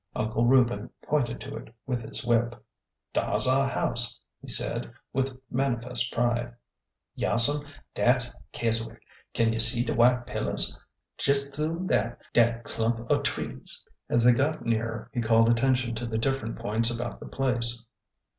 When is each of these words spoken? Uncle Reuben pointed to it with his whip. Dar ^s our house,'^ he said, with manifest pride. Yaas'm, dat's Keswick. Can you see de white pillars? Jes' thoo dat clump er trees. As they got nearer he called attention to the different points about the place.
Uncle 0.15 0.47
Reuben 0.47 0.89
pointed 1.03 1.39
to 1.41 1.55
it 1.57 1.71
with 1.85 2.01
his 2.01 2.25
whip. 2.25 2.55
Dar 3.13 3.35
^s 3.35 3.47
our 3.47 3.69
house,'^ 3.69 4.17
he 4.41 4.47
said, 4.47 4.91
with 5.13 5.39
manifest 5.51 6.11
pride. 6.11 6.55
Yaas'm, 7.15 7.63
dat's 7.93 8.35
Keswick. 8.51 8.99
Can 9.35 9.53
you 9.53 9.59
see 9.59 9.85
de 9.85 9.93
white 9.93 10.25
pillars? 10.25 10.75
Jes' 11.23 11.51
thoo 11.51 11.87
dat 12.33 12.63
clump 12.63 13.11
er 13.11 13.21
trees. 13.21 13.83
As 14.09 14.23
they 14.23 14.31
got 14.31 14.65
nearer 14.65 15.07
he 15.13 15.21
called 15.21 15.49
attention 15.49 15.93
to 15.93 16.07
the 16.07 16.17
different 16.17 16.57
points 16.57 16.89
about 16.89 17.19
the 17.19 17.27
place. 17.27 17.85